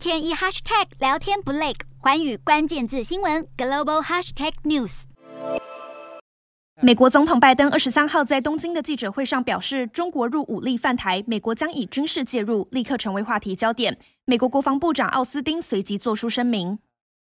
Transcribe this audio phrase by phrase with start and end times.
[0.00, 5.02] 天一 hashtag 聊天不累，环宇关键字新闻 global hashtag news。
[6.80, 13.98] 美国总统拜登二十三号在东京的记者会上表示，中国入武力犯台，美国将以军事介入，立刻成为话题焦点。
[14.24, 16.78] 美国国防部长奥斯汀随即做出声明。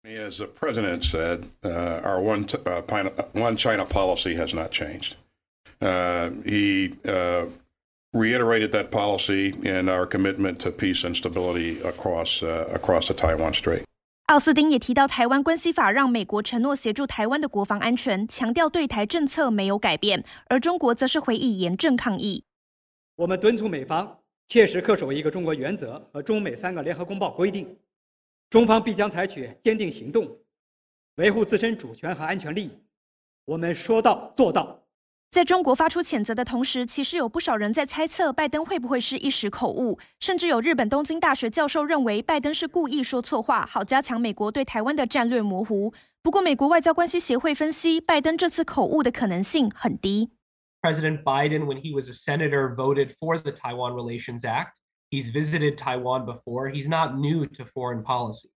[0.04, 2.46] As the president said, our one
[3.32, 5.14] one China policy has not changed.
[5.80, 6.92] He
[8.12, 13.84] reiterated that policy and our commitment to peace and stability across across the Taiwan Strait.
[14.26, 22.44] 奥斯汀也提到，台湾关系法让美国承诺协助台湾的国防安全，强调对台政策没有改变，而中国则是回以严正抗议。
[23.16, 27.76] 我们敦促美方切实恪守一个中国原则和中美三个联合公报规定，
[28.48, 30.28] 中方必将采取坚定行动，
[31.16, 32.70] 维护自身主权和安全利益。
[33.44, 34.79] 我们说到做到。
[35.31, 45.93] 在中国发出谴责的同时，其实有不少人在猜测拜登会不会是一时口误，甚至有日本东京大学教授认为拜登是故意说错话，好加强美国对台湾的战略模糊。
[46.23, 50.29] 不过，美国外交关系协会分析，拜登这次口误的可能性很低。
[50.81, 54.77] President Biden, when he was a senator, voted for the Taiwan Relations Act.
[55.11, 56.69] He's visited Taiwan before.
[56.69, 58.49] He's not new to foreign policy.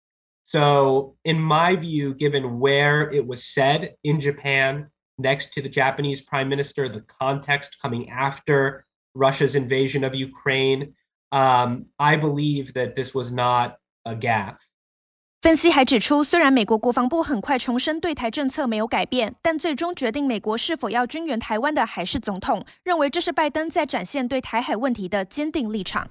[0.45, 6.21] So, in my view, given where it was said in Japan, next to the Japanese
[6.21, 10.93] prime minister, the context coming after Russia's invasion of Ukraine,
[11.31, 14.59] um, I believe that this was not a gaffe.
[15.39, 26.09] 分析还指出，虽然美国国防部很快重申对台政策没有改变，但最终决定美国是否要军援台湾的还是总统，认为这是拜登在展现对台海问题的坚定立场。